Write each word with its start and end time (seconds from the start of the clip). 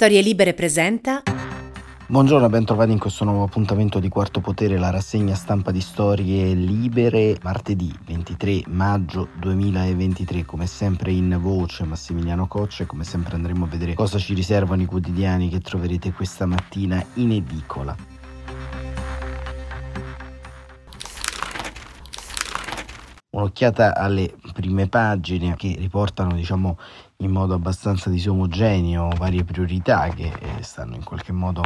Storie 0.00 0.20
Libere 0.20 0.54
presenta. 0.54 1.24
Buongiorno, 2.06 2.48
ben 2.48 2.64
trovati 2.64 2.92
in 2.92 3.00
questo 3.00 3.24
nuovo 3.24 3.42
appuntamento 3.42 3.98
di 3.98 4.08
Quarto 4.08 4.38
Potere, 4.38 4.78
la 4.78 4.90
rassegna 4.90 5.34
stampa 5.34 5.72
di 5.72 5.80
Storie 5.80 6.54
Libere, 6.54 7.36
martedì 7.42 7.92
23 8.06 8.62
maggio 8.68 9.26
2023, 9.40 10.44
come 10.44 10.68
sempre 10.68 11.10
in 11.10 11.36
voce 11.40 11.82
Massimiliano 11.82 12.46
Coccia 12.46 12.84
e 12.84 12.86
come 12.86 13.02
sempre 13.02 13.34
andremo 13.34 13.64
a 13.64 13.68
vedere 13.68 13.94
cosa 13.94 14.18
ci 14.18 14.34
riservano 14.34 14.82
i 14.82 14.86
quotidiani 14.86 15.48
che 15.48 15.58
troverete 15.58 16.12
questa 16.12 16.46
mattina 16.46 17.04
in 17.14 17.32
edicola. 17.32 17.96
Un'occhiata 23.30 23.96
alle 23.96 24.32
prime 24.54 24.88
pagine 24.88 25.54
che 25.56 25.74
riportano, 25.76 26.34
diciamo, 26.34 26.78
in 27.20 27.32
modo 27.32 27.54
abbastanza 27.54 28.10
disomogeneo 28.10 29.08
varie 29.16 29.42
priorità 29.42 30.08
che 30.08 30.32
eh, 30.38 30.62
stanno 30.62 30.94
in 30.94 31.02
qualche 31.02 31.32
modo 31.32 31.62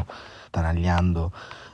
attanagliando 0.46 1.30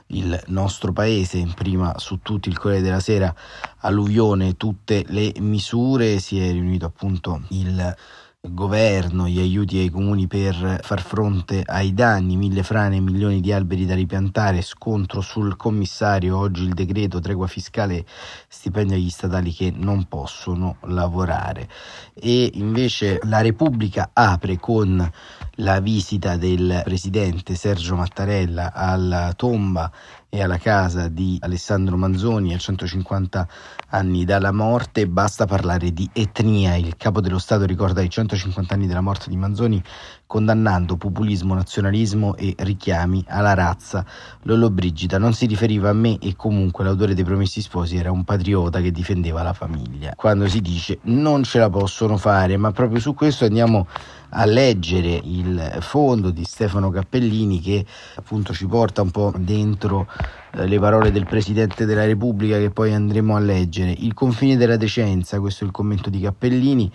il 0.07 0.37
nostro 0.47 0.91
paese, 0.91 1.47
prima 1.55 1.97
su 1.97 2.19
tutti 2.21 2.49
il 2.49 2.57
Corriere 2.57 2.83
della 2.83 2.99
Sera, 2.99 3.33
alluvione, 3.77 4.57
tutte 4.57 5.05
le 5.07 5.31
misure, 5.39 6.19
si 6.19 6.39
è 6.39 6.51
riunito 6.51 6.87
appunto 6.87 7.43
il 7.49 7.95
governo, 8.41 9.27
gli 9.27 9.37
aiuti 9.37 9.79
ai 9.79 9.89
comuni 9.89 10.25
per 10.25 10.79
far 10.81 11.01
fronte 11.01 11.61
ai 11.65 11.93
danni, 11.93 12.37
mille 12.37 12.63
frane 12.63 13.01
milioni 13.01 13.41
di 13.41 13.51
alberi 13.51 13.85
da 13.85 13.95
ripiantare, 13.95 14.61
scontro 14.61 15.19
sul 15.19 15.57
commissario, 15.57 16.37
oggi 16.37 16.63
il 16.63 16.73
decreto, 16.73 17.19
tregua 17.19 17.47
fiscale, 17.47 18.05
stipendio 18.47 18.95
agli 18.95 19.09
statali 19.09 19.51
che 19.51 19.73
non 19.75 20.05
possono 20.05 20.77
lavorare. 20.83 21.67
E 22.13 22.51
invece 22.53 23.19
la 23.23 23.41
Repubblica 23.41 24.11
apre 24.13 24.57
con 24.57 25.11
la 25.55 25.79
visita 25.81 26.37
del 26.37 26.79
presidente 26.85 27.55
Sergio 27.55 27.95
Mattarella 27.95 28.71
alla 28.71 29.33
tomba 29.35 29.91
e 30.29 30.43
alla 30.43 30.57
casa 30.57 31.07
di 31.07 31.37
Alessandro 31.41 31.97
Manzoni 31.97 32.53
a 32.53 32.57
150 32.57 33.47
anni 33.87 34.25
dalla 34.25 34.51
morte, 34.51 35.07
basta 35.07 35.45
parlare 35.45 35.91
di 35.91 36.07
etnia. 36.13 36.75
Il 36.75 36.95
capo 36.97 37.19
dello 37.19 37.39
Stato 37.39 37.65
ricorda 37.65 38.01
i 38.01 38.09
150 38.09 38.73
anni 38.75 38.85
della 38.85 39.01
morte 39.01 39.29
di 39.29 39.35
Manzoni 39.35 39.83
condannando 40.29 40.95
populismo, 40.95 41.55
nazionalismo 41.55 42.35
e 42.35 42.53
richiami 42.59 43.25
alla 43.29 43.55
razza. 43.55 44.05
Lollo 44.43 44.69
Brigida 44.69 45.17
non 45.17 45.33
si 45.33 45.47
riferiva 45.47 45.89
a 45.89 45.93
me 45.93 46.19
e 46.19 46.35
comunque 46.35 46.83
l'autore 46.83 47.15
dei 47.15 47.23
Promessi 47.23 47.61
Sposi 47.61 47.97
era 47.97 48.11
un 48.11 48.23
patriota 48.23 48.79
che 48.79 48.91
difendeva 48.91 49.41
la 49.41 49.53
famiglia. 49.53 50.13
Quando 50.15 50.47
si 50.47 50.61
dice 50.61 50.99
non 51.05 51.41
ce 51.41 51.57
la 51.57 51.71
possono 51.71 52.15
fare, 52.17 52.57
ma 52.57 52.71
proprio 52.71 52.99
su 52.99 53.15
questo 53.15 53.45
andiamo 53.45 53.87
a 54.29 54.45
leggere 54.45 55.19
il 55.23 55.77
fondo 55.79 56.29
di 56.29 56.43
Stefano 56.43 56.91
Cappellini 56.91 57.59
che 57.59 57.83
appunto 58.13 58.53
ci 58.53 58.67
porta 58.67 59.01
un 59.01 59.09
po' 59.09 59.33
dentro 59.35 60.05
eh, 60.51 60.67
le 60.67 60.77
parole 60.77 61.11
del 61.11 61.25
Presidente 61.25 61.85
della 61.85 62.05
Repubblica 62.05 62.59
che 62.59 62.69
poi 62.69 62.93
andremo 62.93 63.35
a 63.35 63.39
leggere. 63.39 63.95
Il 63.97 64.13
confine 64.13 64.57
della 64.57 64.77
decenza, 64.77 65.39
questo 65.39 65.63
è 65.63 65.67
il 65.67 65.73
commento 65.73 66.11
di 66.11 66.19
Cappellini. 66.19 66.91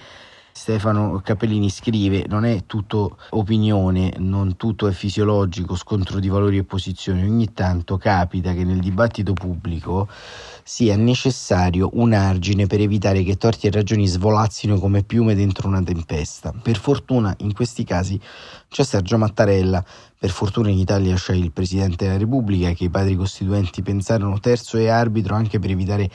Stefano 0.56 1.20
Cappellini 1.22 1.68
scrive: 1.68 2.26
Non 2.28 2.44
è 2.44 2.62
tutto 2.64 3.18
opinione, 3.30 4.14
non 4.18 4.56
tutto 4.56 4.86
è 4.86 4.92
fisiologico, 4.92 5.74
scontro 5.74 6.20
di 6.20 6.28
valori 6.28 6.58
e 6.58 6.62
posizioni. 6.62 7.24
Ogni 7.24 7.52
tanto 7.52 7.96
capita 7.96 8.54
che 8.54 8.62
nel 8.62 8.78
dibattito 8.78 9.32
pubblico 9.32 10.08
sia 10.62 10.96
necessario 10.96 11.90
un 11.94 12.12
argine 12.12 12.66
per 12.66 12.80
evitare 12.80 13.24
che 13.24 13.36
torti 13.36 13.66
e 13.66 13.72
ragioni 13.72 14.06
svolazzino 14.06 14.78
come 14.78 15.02
piume 15.02 15.34
dentro 15.34 15.66
una 15.66 15.82
tempesta. 15.82 16.52
Per 16.52 16.78
fortuna 16.78 17.34
in 17.38 17.52
questi 17.52 17.82
casi 17.82 18.18
c'è 18.68 18.84
Sergio 18.84 19.18
Mattarella, 19.18 19.84
per 20.16 20.30
fortuna 20.30 20.70
in 20.70 20.78
Italia 20.78 21.16
c'è 21.16 21.34
il 21.34 21.50
Presidente 21.50 22.04
della 22.06 22.16
Repubblica 22.16 22.72
che 22.72 22.84
i 22.84 22.90
padri 22.90 23.16
costituenti 23.16 23.82
pensarono 23.82 24.38
terzo 24.38 24.78
e 24.78 24.88
arbitro 24.88 25.34
anche 25.34 25.58
per 25.58 25.70
evitare 25.70 26.08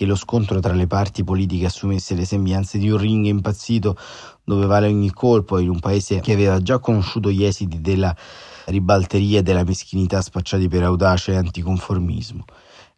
che 0.00 0.06
lo 0.06 0.16
scontro 0.16 0.60
tra 0.60 0.72
le 0.72 0.86
parti 0.86 1.22
politiche 1.24 1.66
assumesse 1.66 2.14
le 2.14 2.24
sembianze 2.24 2.78
di 2.78 2.88
un 2.88 2.96
ring 2.96 3.26
impazzito 3.26 3.98
dove 4.42 4.64
vale 4.64 4.86
ogni 4.86 5.10
colpo 5.10 5.58
in 5.58 5.68
un 5.68 5.78
paese 5.78 6.20
che 6.20 6.32
aveva 6.32 6.58
già 6.62 6.78
conosciuto 6.78 7.30
gli 7.30 7.44
esiti 7.44 7.82
della 7.82 8.16
ribalteria 8.64 9.40
e 9.40 9.42
della 9.42 9.62
meschinità 9.62 10.22
spacciati 10.22 10.68
per 10.68 10.84
audacia 10.84 11.32
e 11.32 11.36
anticonformismo. 11.36 12.46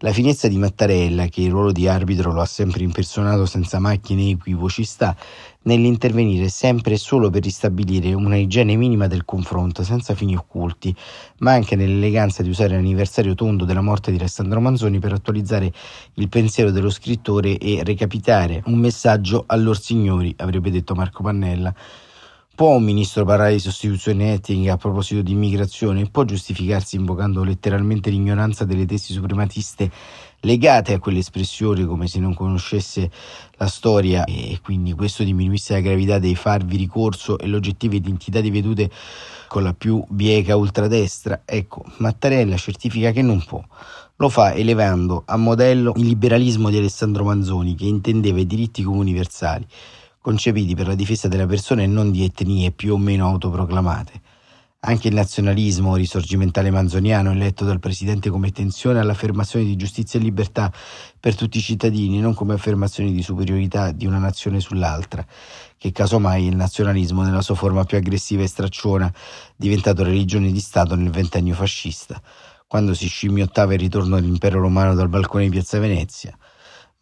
La 0.05 0.13
finezza 0.13 0.49
di 0.49 0.59
Mattarella, 0.59 1.27
che 1.27 1.43
il 1.43 1.53
ruolo 1.53 1.71
di 1.71 1.87
arbitro 1.87 2.33
lo 2.33 2.41
ha 2.41 2.45
sempre 2.45 2.83
impersonato 2.83 3.47
senza 3.47 3.79
macchine 3.79 4.31
equivoci, 4.31 4.83
sta 4.83 5.15
nell'intervenire 5.63 6.49
sempre 6.49 6.95
e 6.95 6.97
solo 6.97 7.31
per 7.31 7.45
ristabilire 7.45 8.13
una 8.13 8.35
igiene 8.35 8.75
minima 8.75 9.07
del 9.07 9.25
confronto, 9.25 9.85
senza 9.85 10.17
fini 10.17 10.35
occulti, 10.35 10.93
ma 11.39 11.53
anche 11.53 11.77
nell'eleganza 11.77 12.43
di 12.43 12.49
usare 12.49 12.75
l'anniversario 12.75 13.37
tondo 13.37 13.65
della 13.65 13.81
morte 13.81 14.11
di 14.11 14.17
Alessandro 14.17 14.61
Manzoni 14.61 14.99
per 14.99 15.13
attualizzare 15.13 15.73
il 16.15 16.29
pensiero 16.29 16.73
dello 16.73 16.91
scrittore 16.91 17.57
e 17.57 17.85
recapitare 17.85 18.61
un 18.67 18.81
messaggio 18.81 19.45
a 19.47 19.55
lor 19.55 19.81
signori, 19.81 20.35
avrebbe 20.39 20.73
detto 20.73 20.97
Marco 20.97 21.23
Pannella. 21.23 21.73
Può 22.55 22.77
un 22.77 22.85
ministro 22.85 23.25
parlare 23.25 23.55
di 23.55 23.59
sostituzione 23.59 24.35
etnica 24.35 24.75
a 24.75 24.77
proposito 24.77 25.23
di 25.23 25.33
immigrazione? 25.33 26.11
Può 26.11 26.25
giustificarsi 26.25 26.97
invocando 26.97 27.43
letteralmente 27.45 28.11
l'ignoranza 28.11 28.67
delle 28.67 28.85
tesi 28.85 29.15
suprematiste 29.15 29.91
legate 30.41 30.93
a 30.93 30.99
quelle 30.99 31.21
espressioni 31.21 31.87
come 31.87 32.09
se 32.09 32.19
non 32.19 32.35
conoscesse 32.35 33.11
la 33.57 33.69
storia 33.69 34.25
e 34.25 34.61
quindi 34.63 34.93
questo 34.93 35.25
diminuisse 35.25 35.73
la 35.73 35.81
gravità 35.81 36.19
dei 36.19 36.35
farvi 36.35 36.77
ricorso 36.77 37.39
e 37.39 37.47
l'oggettiva 37.47 37.95
identità 37.95 38.43
di 38.43 38.51
vedute 38.51 38.91
con 39.49 39.63
la 39.63 39.73
più 39.73 40.05
bieca 40.07 40.55
ultradestra? 40.55 41.43
Ecco, 41.47 41.87
Mattarella 41.99 42.59
certifica 42.59 43.13
che 43.13 43.23
non 43.23 43.43
può. 43.43 43.65
Lo 44.17 44.29
fa 44.29 44.53
elevando 44.53 45.23
a 45.25 45.39
modello 45.39 45.95
il 45.97 46.07
liberalismo 46.07 46.69
di 46.69 46.77
Alessandro 46.77 47.25
Manzoni 47.25 47.75
che 47.75 47.87
intendeva 47.87 48.41
i 48.41 48.47
diritti 48.47 48.83
come 48.83 48.99
universali 48.99 49.67
concepiti 50.23 50.75
per 50.75 50.87
la 50.87 50.95
difesa 50.95 51.29
della 51.29 51.47
persona 51.47 51.83
e 51.83 51.87
non 51.87 52.11
di 52.11 52.25
etnie 52.25 52.71
più 52.71 52.95
o 52.95 52.97
meno 52.97 53.27
autoproclamate. 53.27 54.21
Anche 54.85 55.09
il 55.09 55.15
nazionalismo 55.15 55.95
risorgimentale 55.95 56.71
manzoniano 56.71 57.31
è 57.31 57.35
letto 57.35 57.65
dal 57.65 57.79
Presidente 57.79 58.31
come 58.31 58.51
tensione 58.51 58.99
all'affermazione 58.99 59.65
di 59.65 59.77
giustizia 59.77 60.19
e 60.19 60.23
libertà 60.23 60.73
per 61.21 61.37
tutti 61.37 61.59
i 61.59 61.61
cittadini, 61.61 62.19
non 62.19 62.35
come 62.35 62.55
affermazione 62.55 63.13
di 63.13 63.23
superiorità 63.23 63.93
di 63.93 64.07
una 64.07 64.19
nazione 64.19 64.59
sull'altra, 64.59 65.25
che 65.77 65.93
casomai 65.93 66.47
il 66.47 66.57
nazionalismo 66.57 67.23
nella 67.23 67.43
sua 67.43 67.55
forma 67.55 67.85
più 67.85 67.97
aggressiva 67.97 68.43
e 68.43 68.49
stracciona, 68.49 69.13
diventato 69.55 70.03
religione 70.03 70.51
di 70.51 70.61
Stato 70.61 70.97
nel 70.97 71.11
ventennio 71.11 71.55
fascista, 71.55 72.21
quando 72.67 72.95
si 72.95 73.07
scimmiottava 73.07 73.75
il 73.75 73.81
ritorno 73.81 74.17
dell'impero 74.17 74.61
romano 74.61 74.95
dal 74.95 75.09
balcone 75.09 75.45
di 75.45 75.51
Piazza 75.51 75.79
Venezia. 75.79 76.37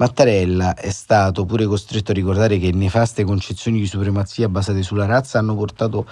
Mattarella 0.01 0.73
è 0.77 0.89
stato 0.89 1.45
pure 1.45 1.67
costretto 1.67 2.13
a 2.13 2.15
ricordare 2.15 2.57
che 2.57 2.73
nefaste 2.73 3.23
concezioni 3.23 3.81
di 3.81 3.87
supremazia 3.87 4.49
basate 4.49 4.83
sulla 4.83 5.05
razza 5.05 5.39
hanno 5.39 5.55
portato 5.55 6.07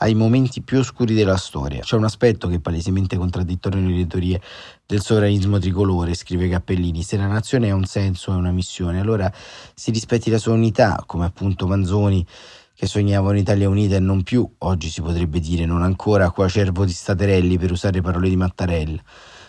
ai 0.00 0.14
momenti 0.14 0.60
più 0.60 0.80
oscuri 0.80 1.14
della 1.14 1.38
storia. 1.38 1.80
C'è 1.80 1.96
un 1.96 2.04
aspetto 2.04 2.48
che 2.48 2.56
è 2.56 2.58
palesemente 2.58 3.16
contraddittorio 3.16 3.80
nelle 3.80 4.06
teorie 4.06 4.42
del 4.84 5.00
sovranismo 5.00 5.58
tricolore, 5.58 6.12
scrive 6.12 6.50
Cappellini. 6.50 7.02
Se 7.02 7.16
la 7.16 7.28
nazione 7.28 7.70
ha 7.70 7.74
un 7.74 7.86
senso 7.86 8.30
e 8.30 8.34
una 8.34 8.50
missione, 8.50 9.00
allora 9.00 9.32
si 9.74 9.90
rispetti 9.90 10.28
la 10.28 10.36
sua 10.36 10.52
unità, 10.52 11.02
come 11.06 11.24
appunto 11.24 11.66
Manzoni 11.66 12.26
che 12.74 12.86
sognava 12.86 13.30
un'Italia 13.30 13.70
unita 13.70 13.96
e 13.96 14.00
non 14.00 14.22
più, 14.22 14.46
oggi 14.58 14.90
si 14.90 15.00
potrebbe 15.00 15.40
dire 15.40 15.64
non 15.64 15.82
ancora, 15.82 16.30
qua 16.30 16.46
cervo 16.46 16.84
di 16.84 16.92
staterelli 16.92 17.56
per 17.56 17.72
usare 17.72 18.02
parole 18.02 18.28
di 18.28 18.36
Mattarella. 18.36 19.02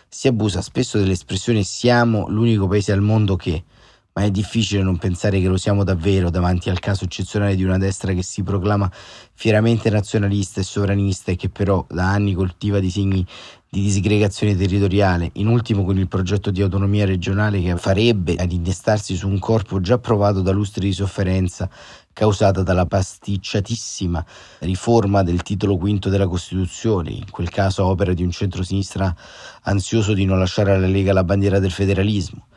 Si 0.08 0.30
abusa 0.30 0.62
spesso 0.62 0.98
dell'espressione 0.98 1.64
siamo 1.64 2.30
l'unico 2.30 2.68
paese 2.68 2.94
al 2.94 3.02
mondo 3.02 3.36
che 3.36 3.66
ma 4.14 4.24
è 4.24 4.32
difficile 4.32 4.84
non 4.84 4.98
pensare 4.98 5.40
che 5.40 5.48
lo 5.48 5.58
siamo 5.58 5.84
davvero 5.84 6.30
davanti 6.30 6.70
al 6.70 6.80
caso 6.80 7.06
eccezionale 7.06 7.56
di 7.56 7.64
una 7.64 7.78
destra 7.78 8.14
che 8.14 8.24
si 8.24 8.44
proclama 8.44 8.92
fieramente 9.34 9.90
nazionalista 9.90 10.60
e 10.60 10.64
sovranista 10.64 11.32
e 11.32 11.36
che 11.36 11.50
però 11.50 11.86
da 11.90 12.12
anni 12.12 12.34
coltiva 12.34 12.80
disegni 12.80 13.26
di 13.70 13.82
disgregazione 13.84 14.58
territoriale, 14.58 15.30
in 15.36 15.48
ultimo 15.48 15.86
con 15.86 15.98
il 15.98 16.10
progetto 16.10 16.52
di 16.52 16.62
autonomia 16.62 17.06
regionale 17.06 17.62
che 17.62 17.78
farebbe 17.78 18.36
ad 18.36 18.52
innestarsi 18.52 19.16
su 19.16 19.30
un 19.30 19.40
corpo 19.40 19.80
già 19.80 19.98
provato 19.98 20.42
da 20.42 20.52
lustri 20.52 20.88
di 20.88 20.94
sofferenza 20.94 21.70
causata 22.12 22.64
dalla 22.64 22.86
pasticciatissima 22.86 24.26
riforma 24.60 25.24
del 25.24 25.42
titolo 25.42 25.78
quinto 25.78 26.10
della 26.10 26.28
Costituzione, 26.28 27.12
in 27.12 27.30
quel 27.32 27.50
caso 27.50 27.86
opera 27.86 28.14
di 28.14 28.24
un 28.24 28.32
centro-sinistra 28.32 29.16
ansioso 29.62 30.14
di 30.14 30.26
non 30.26 30.38
lasciare 30.38 30.74
alla 30.74 30.88
Lega 30.88 31.14
la 31.14 31.24
bandiera 31.24 31.60
del 31.60 31.72
federalismo. 31.72 32.48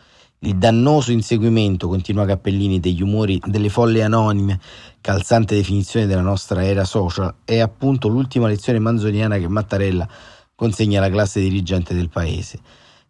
Il 0.44 0.56
dannoso 0.56 1.10
inseguimento, 1.10 1.88
continua 1.88 2.26
Cappellini, 2.26 2.78
degli 2.78 3.00
umori 3.00 3.40
delle 3.46 3.70
folle 3.70 4.02
anonime, 4.02 4.60
calzante 5.00 5.54
definizione 5.54 6.04
della 6.04 6.20
nostra 6.20 6.62
era 6.62 6.84
social, 6.84 7.36
è 7.46 7.60
appunto 7.60 8.08
l'ultima 8.08 8.46
lezione 8.46 8.78
manzoniana 8.78 9.38
che 9.38 9.48
Mattarella 9.48 10.06
consegna 10.54 10.98
alla 10.98 11.08
classe 11.08 11.40
dirigente 11.40 11.94
del 11.94 12.10
paese, 12.10 12.60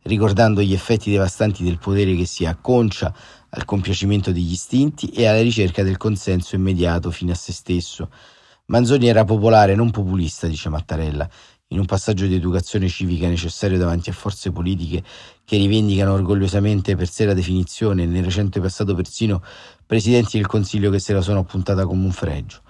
ricordando 0.02 0.62
gli 0.62 0.75
effetti 0.75 1.10
devastanti 1.10 1.64
del 1.64 1.78
potere 1.78 2.14
che 2.14 2.25
si 2.25 2.46
acconcia 2.46 3.12
al 3.48 3.64
compiacimento 3.64 4.31
degli 4.31 4.52
istinti 4.52 5.08
e 5.08 5.26
alla 5.26 5.42
ricerca 5.42 5.82
del 5.82 5.96
consenso 5.96 6.54
immediato 6.54 7.10
fino 7.10 7.32
a 7.32 7.36
se 7.36 7.52
stesso. 7.52 8.10
Manzoni 8.66 9.08
era 9.08 9.25
popolare, 9.25 9.75
non 9.75 9.90
populista, 9.90 10.46
dice 10.46 10.69
Mattarella, 10.69 11.28
in 11.75 11.81
un 11.81 11.87
passaggio 11.87 12.26
di 12.26 12.37
educazione 12.37 12.88
civica 12.88 13.26
necessario 13.26 13.76
davanti 13.76 14.09
a 14.09 14.12
forze 14.12 14.53
politiche 14.53 15.03
che 15.44 15.56
rivendicano 15.56 16.12
orgogliosamente 16.12 16.94
per 16.94 17.09
sé 17.09 17.26
la 17.26 17.35
definizione, 17.35 18.06
nel 18.06 18.25
recente 18.25 18.61
passato 18.61 18.94
persino 18.94 19.43
presidenti 19.85 20.38
del 20.38 20.47
Consiglio 20.47 20.91
che 20.91 21.00
se 21.00 21.12
la 21.12 21.21
sono 21.21 21.41
appuntata 21.41 21.85
come 21.85 22.05
un 22.05 22.12
fregio. 22.12 22.61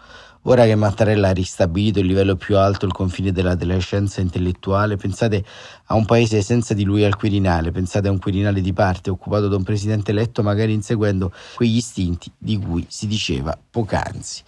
Ora 0.46 0.66
che 0.66 0.74
Mattarella 0.74 1.28
ha 1.28 1.32
ristabilito 1.32 2.00
il 2.00 2.06
livello 2.06 2.36
più 2.36 2.58
alto, 2.58 2.84
il 2.84 2.92
confine 2.92 3.32
della 3.32 3.56
scienza 3.78 4.20
intellettuale, 4.20 4.96
pensate 4.96 5.42
a 5.86 5.94
un 5.94 6.04
paese 6.04 6.42
senza 6.42 6.74
di 6.74 6.84
lui 6.84 7.02
al 7.02 7.16
Quirinale, 7.16 7.70
pensate 7.70 8.08
a 8.08 8.10
un 8.10 8.18
Quirinale 8.18 8.60
di 8.60 8.74
parte 8.74 9.08
occupato 9.08 9.48
da 9.48 9.56
un 9.56 9.62
presidente 9.62 10.10
eletto 10.10 10.42
magari 10.42 10.74
inseguendo 10.74 11.32
quegli 11.54 11.76
istinti 11.76 12.30
di 12.36 12.58
cui 12.58 12.84
si 12.88 13.06
diceva 13.06 13.56
poc'anzi. 13.70 14.42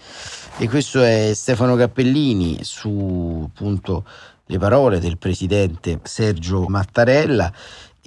E 0.59 0.69
questo 0.69 1.03
è 1.03 1.33
Stefano 1.35 1.77
Cappellini 1.77 2.59
su 2.63 3.49
appunto 3.49 4.05
le 4.47 4.59
parole 4.59 5.01
del 5.01 5.19
presidente 5.19 5.99
Sergio 6.05 6.67
Mattarella 6.69 7.53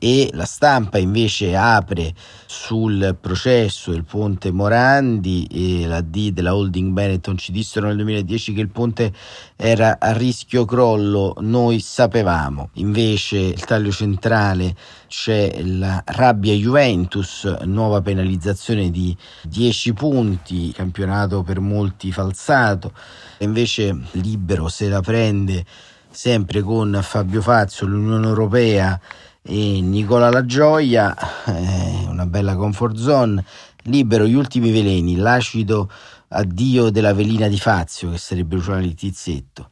e 0.01 0.30
la 0.31 0.45
stampa 0.45 0.97
invece 0.97 1.56
apre 1.56 2.13
sul 2.45 3.18
processo 3.19 3.91
del 3.91 4.06
ponte 4.06 4.50
Morandi 4.50 5.45
e 5.51 5.86
la 5.86 6.00
D 6.00 6.31
della 6.31 6.56
holding 6.56 6.94
Benetton 6.94 7.38
ci 7.38 7.51
dissero 7.51 7.88
nel 7.88 7.97
2010 7.97 8.53
che 8.53 8.62
il 8.62 8.69
ponte 8.69 9.13
era 9.57 9.97
a 10.00 10.13
rischio 10.13 10.63
crollo, 10.63 11.36
noi 11.39 11.81
sapevamo. 11.81 12.69
Invece 12.75 13.38
il 13.39 13.65
taglio 13.65 13.92
centrale 13.92 14.74
c'è 15.07 15.62
la 15.63 16.01
rabbia 16.06 16.53
Juventus, 16.53 17.44
nuova 17.65 18.01
penalizzazione 18.01 18.89
di 18.89 19.15
10 19.44 19.94
punti, 19.94 20.71
campionato 20.71 21.44
per 21.44 21.59
molti 21.59 22.13
falsato. 22.13 22.94
Invece 23.39 23.97
Libero 24.12 24.69
se 24.69 24.88
la 24.88 25.01
prende 25.01 25.65
sempre 26.11 26.61
con 26.61 27.00
Fabio 27.01 27.41
Fazio, 27.41 27.85
l'Unione 27.85 28.27
Europea 28.27 29.00
e 29.41 29.81
Nicola 29.81 30.29
La 30.29 30.45
Gioia, 30.45 31.15
eh, 31.45 32.07
una 32.07 32.25
bella 32.25 32.56
comfort 32.56 32.97
zone, 32.97 33.44
libero 33.83 34.25
gli 34.25 34.33
ultimi 34.33 34.71
veleni, 34.71 35.15
l'acido 35.15 35.89
addio 36.29 36.89
della 36.89 37.13
velina 37.13 37.47
di 37.47 37.57
Fazio, 37.57 38.09
che 38.09 38.17
sarebbe 38.17 38.56
Luciana 38.56 38.79
Litizzetto. 38.79 39.69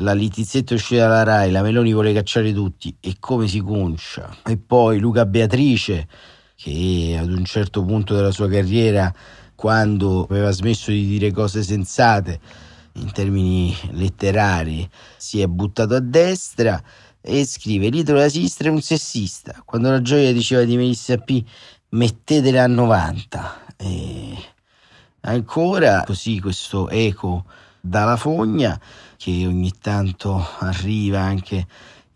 La 0.00 0.12
Litizzetto 0.12 0.74
uscì 0.74 0.96
dalla 0.96 1.22
Rai, 1.22 1.50
la 1.50 1.62
Meloni 1.62 1.92
vuole 1.92 2.12
cacciare 2.12 2.52
tutti 2.52 2.94
e 3.00 3.16
come 3.18 3.46
si 3.46 3.60
concia. 3.60 4.28
E 4.44 4.58
poi 4.58 4.98
Luca 4.98 5.24
Beatrice, 5.24 6.06
che 6.54 7.16
ad 7.18 7.30
un 7.30 7.44
certo 7.44 7.82
punto 7.82 8.14
della 8.14 8.30
sua 8.30 8.48
carriera, 8.48 9.12
quando 9.54 10.26
aveva 10.28 10.50
smesso 10.50 10.90
di 10.90 11.06
dire 11.06 11.32
cose 11.32 11.62
sensate, 11.62 12.40
in 12.96 13.12
termini 13.12 13.76
letterari, 13.92 14.88
si 15.16 15.40
è 15.40 15.46
buttato 15.46 15.94
a 15.94 16.00
destra 16.00 16.82
e 17.20 17.44
scrive 17.44 17.88
l'idolo 17.88 18.20
da 18.20 18.28
sinistra 18.28 18.68
è 18.68 18.70
un 18.70 18.80
sessista. 18.80 19.62
Quando 19.64 19.90
la 19.90 20.00
gioia 20.02 20.32
diceva 20.32 20.62
di 20.62 20.76
Melissa 20.76 21.16
P 21.18 21.44
mettetele 21.90 22.60
a 22.60 22.66
90 22.66 23.64
e 23.76 24.34
ancora 25.22 26.04
così 26.04 26.40
questo 26.40 26.88
eco 26.88 27.44
dalla 27.80 28.16
fogna 28.16 28.78
che 29.16 29.44
ogni 29.46 29.72
tanto 29.80 30.44
arriva 30.58 31.20
anche 31.20 31.66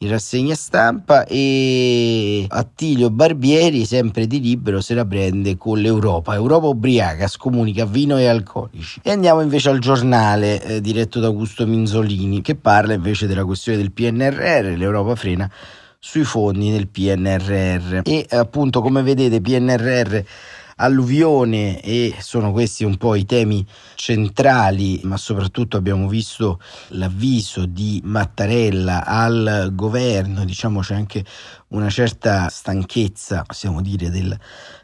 in 0.03 0.09
rassegna 0.09 0.55
stampa 0.55 1.27
e 1.27 2.47
Attilio 2.49 3.11
Barbieri, 3.11 3.85
sempre 3.85 4.27
di 4.27 4.41
libero, 4.41 4.81
se 4.81 4.95
la 4.95 5.05
prende 5.05 5.59
con 5.59 5.79
l'Europa. 5.79 6.35
Europa 6.35 6.69
ubriaca, 6.69 7.27
scomunica 7.27 7.85
vino 7.85 8.17
e 8.17 8.27
alcolici. 8.27 9.01
E 9.03 9.11
andiamo 9.11 9.43
invece 9.43 9.69
al 9.69 9.79
giornale 9.79 10.63
eh, 10.63 10.81
diretto 10.81 11.21
da 11.21 11.27
Augusto 11.27 11.67
Minzolini 11.67 12.41
che 12.41 12.55
parla 12.55 12.95
invece 12.95 13.27
della 13.27 13.45
questione 13.45 13.77
del 13.77 13.93
PNRR, 13.93 14.77
l'Europa 14.77 15.15
frena 15.17 15.51
sui 15.99 16.25
fondi 16.25 16.71
del 16.71 16.89
PNRR. 16.89 18.01
E 18.05 18.27
appunto 18.31 18.81
come 18.81 19.03
vedete 19.03 19.43
PNRR 19.43 20.21
alluvione 20.81 21.81
e 21.81 22.17
sono 22.21 22.53
questi 22.53 22.85
un 22.85 22.97
po' 22.97 23.15
i 23.15 23.25
temi 23.25 23.65
centrali, 23.95 25.01
ma 25.05 25.17
soprattutto 25.17 25.77
abbiamo 25.77 26.09
visto 26.09 26.61
l'avviso 26.89 27.67
di 27.67 28.01
Mattarella 28.05 29.05
al 29.05 29.71
governo, 29.73 30.45
diciamo 30.45 30.81
c'è 30.81 30.95
anche 30.95 31.25
una 31.69 31.91
certa 31.91 32.49
stanchezza, 32.49 33.43
possiamo 33.43 33.81
dire, 33.83 34.11
del 34.11 34.37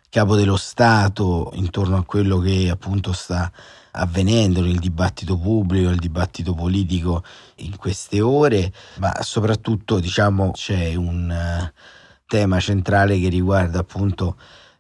capo 0.09 0.37
dello 0.37 0.57
Stato 0.57 1.51
intorno 1.55 1.97
a 1.97 2.05
quello 2.05 2.39
che 2.39 2.69
appunto 2.71 3.13
sta 3.13 3.51
avvenendo 3.93 4.61
nel 4.61 4.79
dibattito 4.79 5.39
pubblico, 5.39 5.89
nel 5.89 5.99
dibattito 5.99 6.55
politico 6.55 7.25
in 7.57 7.77
queste 7.77 8.21
ore, 8.21 8.73
ma 8.99 9.23
soprattutto 9.23 9.99
diciamo 9.99 10.51
c'è 10.53 10.95
un 10.95 11.31
uh, 11.31 11.81
tema 12.27 12.61
centrale 12.61 13.19
che 13.19 13.29
riguarda 13.29 13.79
appunto 13.79 14.37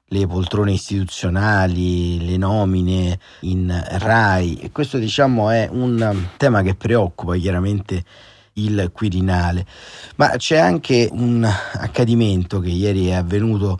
le 0.08 0.26
poltrone 0.26 0.72
istituzionali, 0.72 2.24
le 2.24 2.36
nomine 2.36 3.18
in 3.40 3.84
RAI. 3.88 4.58
E 4.60 4.70
questo 4.70 4.98
diciamo 4.98 5.50
è 5.50 5.68
un 5.70 6.28
tema 6.36 6.62
che 6.62 6.74
preoccupa 6.74 7.36
chiaramente 7.36 8.04
il 8.54 8.90
Quirinale, 8.92 9.66
ma 10.16 10.30
c'è 10.36 10.56
anche 10.56 11.08
un 11.10 11.44
accadimento 11.44 12.60
che 12.60 12.70
ieri 12.70 13.08
è 13.08 13.14
avvenuto 13.14 13.78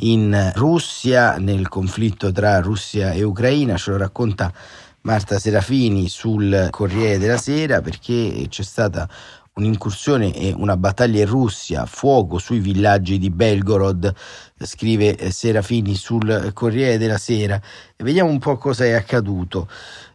in 0.00 0.52
Russia 0.54 1.38
nel 1.38 1.68
conflitto 1.68 2.30
tra 2.30 2.60
Russia 2.60 3.12
e 3.12 3.22
Ucraina, 3.22 3.76
ce 3.76 3.90
lo 3.90 3.96
racconta 3.96 4.52
Marta 5.02 5.38
Serafini 5.38 6.08
sul 6.08 6.68
Corriere 6.70 7.18
della 7.18 7.38
Sera 7.38 7.80
perché 7.80 8.46
c'è 8.48 8.62
stata 8.62 9.08
un'incursione 9.58 10.32
e 10.32 10.54
una 10.56 10.76
battaglia 10.76 11.20
in 11.20 11.26
Russia, 11.28 11.84
fuoco 11.84 12.38
sui 12.38 12.60
villaggi 12.60 13.18
di 13.18 13.28
Belgorod, 13.28 14.14
scrive 14.58 15.16
eh, 15.16 15.30
Serafini 15.30 15.94
sul 15.94 16.52
Corriere 16.54 16.96
della 16.96 17.18
Sera. 17.18 17.60
E 17.96 18.04
vediamo 18.04 18.30
un 18.30 18.38
po' 18.38 18.56
cosa 18.56 18.84
è 18.84 18.92
accaduto. 18.92 19.68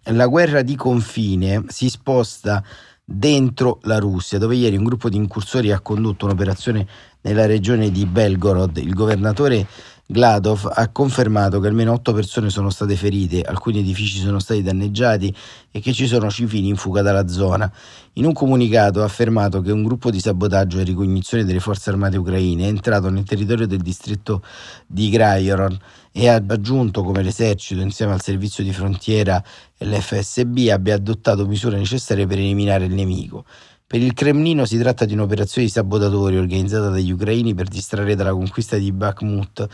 La 0.05 0.27
guerra 0.27 0.61
di 0.61 0.75
confine 0.75 1.65
si 1.67 1.89
sposta 1.89 2.63
dentro 3.05 3.79
la 3.83 3.99
Russia, 3.99 4.39
dove 4.39 4.55
ieri 4.55 4.77
un 4.77 4.85
gruppo 4.85 5.09
di 5.09 5.17
incursori 5.17 5.71
ha 5.71 5.81
condotto 5.81 6.25
un'operazione 6.25 6.87
nella 7.21 7.45
regione 7.45 7.91
di 7.91 8.05
Belgorod. 8.05 8.77
Il 8.77 8.93
governatore 8.93 9.67
Gladov 10.05 10.69
ha 10.73 10.89
confermato 10.89 11.61
che 11.61 11.67
almeno 11.67 11.93
otto 11.93 12.11
persone 12.11 12.49
sono 12.49 12.69
state 12.69 12.97
ferite, 12.97 13.41
alcuni 13.41 13.79
edifici 13.79 14.19
sono 14.19 14.37
stati 14.39 14.61
danneggiati 14.61 15.33
e 15.71 15.79
che 15.79 15.93
ci 15.93 16.07
sono 16.07 16.29
civili 16.29 16.67
in 16.67 16.75
fuga 16.75 17.01
dalla 17.01 17.29
zona. 17.29 17.71
In 18.13 18.25
un 18.25 18.33
comunicato 18.33 19.01
ha 19.01 19.05
affermato 19.05 19.61
che 19.61 19.71
un 19.71 19.81
gruppo 19.81 20.11
di 20.11 20.19
sabotaggio 20.19 20.79
e 20.79 20.83
ricognizione 20.83 21.45
delle 21.45 21.61
forze 21.61 21.89
armate 21.89 22.17
ucraine 22.17 22.65
è 22.65 22.67
entrato 22.67 23.09
nel 23.09 23.23
territorio 23.23 23.65
del 23.65 23.79
distretto 23.79 24.43
di 24.85 25.09
Graioron 25.09 25.79
e 26.11 26.27
ha 26.27 26.35
aggiunto 26.47 27.01
come 27.01 27.23
l'esercito 27.23 27.81
insieme 27.81 28.11
al 28.11 28.21
servizio 28.21 28.61
di 28.61 28.73
frontiera 28.73 29.41
e 29.77 29.85
l'FSB 29.85 30.67
abbia 30.69 30.95
adottato 30.95 31.47
misure 31.47 31.77
necessarie 31.77 32.27
per 32.27 32.37
eliminare 32.39 32.85
il 32.85 32.93
nemico. 32.93 33.45
Per 33.93 34.01
il 34.01 34.13
Cremlino 34.13 34.65
si 34.65 34.79
tratta 34.79 35.05
di 35.05 35.13
un'operazione 35.13 35.67
di 35.67 35.71
sabotatori 35.71 36.35
organizzata 36.35 36.89
dagli 36.89 37.11
ucraini 37.11 37.53
per 37.53 37.67
distrarre 37.67 38.15
dalla 38.15 38.31
conquista 38.31 38.75
di 38.75 38.91
Bakhmut. 38.91 39.67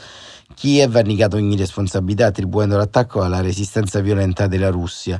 Kiev 0.55 0.93
ha 0.97 1.01
negato 1.03 1.38
ogni 1.38 1.55
responsabilità 1.55 2.25
attribuendo 2.25 2.75
l'attacco 2.75 3.21
alla 3.21 3.39
resistenza 3.39 4.01
violenta 4.01 4.47
della 4.47 4.71
Russia. 4.71 5.17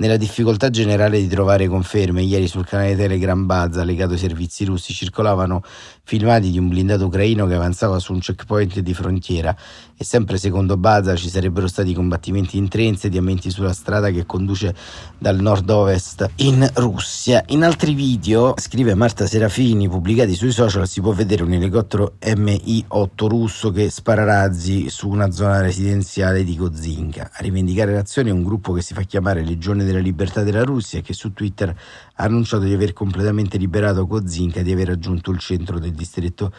Nella 0.00 0.16
difficoltà 0.16 0.70
generale 0.70 1.20
di 1.20 1.28
trovare 1.28 1.68
conferme, 1.68 2.22
ieri 2.22 2.48
sul 2.48 2.64
canale 2.64 2.96
Telegram 2.96 3.44
Baza 3.44 3.84
legato 3.84 4.12
ai 4.12 4.18
servizi 4.18 4.64
russi 4.64 4.94
circolavano 4.94 5.62
filmati 6.04 6.50
di 6.50 6.58
un 6.58 6.70
blindato 6.70 7.04
ucraino 7.04 7.46
che 7.46 7.52
avanzava 7.52 7.98
su 7.98 8.14
un 8.14 8.20
checkpoint 8.20 8.80
di 8.80 8.94
frontiera 8.94 9.54
e 9.94 10.02
sempre 10.02 10.38
secondo 10.38 10.78
Baza 10.78 11.14
ci 11.16 11.28
sarebbero 11.28 11.68
stati 11.68 11.92
combattimenti 11.92 12.56
in 12.56 12.68
tre 12.68 12.84
insediamenti 12.84 13.50
sulla 13.50 13.74
strada 13.74 14.10
che 14.10 14.24
conduce 14.24 14.74
dal 15.18 15.38
nord-ovest 15.38 16.30
in 16.36 16.66
Russia. 16.76 17.44
In 17.48 17.62
altri 17.62 17.92
video, 17.92 18.54
scrive 18.56 18.94
Marta 18.94 19.26
Serafini, 19.26 19.86
pubblicati 19.86 20.34
sui 20.34 20.50
social, 20.50 20.88
si 20.88 21.02
può 21.02 21.12
vedere 21.12 21.42
un 21.42 21.52
elicottero 21.52 22.14
Mi-8 22.24 23.26
russo 23.28 23.70
che 23.70 23.90
spara 23.90 24.24
razzi 24.24 24.88
su 24.88 25.10
una 25.10 25.30
zona 25.30 25.60
residenziale 25.60 26.42
di 26.42 26.56
Kozinka. 26.56 27.32
A 27.34 27.42
rivendicare 27.42 27.92
l'azione 27.92 28.30
un 28.30 28.42
gruppo 28.42 28.72
che 28.72 28.80
si 28.80 28.94
fa 28.94 29.02
chiamare 29.02 29.44
Legione 29.44 29.88
della 29.90 30.02
Libertà 30.02 30.42
della 30.42 30.62
Russia 30.62 31.00
che 31.00 31.12
su 31.12 31.32
Twitter 31.32 31.68
ha 31.68 32.24
annunciato 32.24 32.64
di 32.64 32.72
aver 32.72 32.92
completamente 32.92 33.58
liberato 33.58 34.06
Kozinka 34.06 34.60
e 34.60 34.62
di 34.62 34.72
aver 34.72 34.88
raggiunto 34.88 35.30
il 35.30 35.38
centro 35.38 35.78
del 35.78 35.92
distretto 35.92 36.52